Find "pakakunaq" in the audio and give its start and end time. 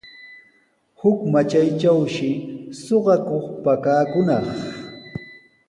3.63-4.47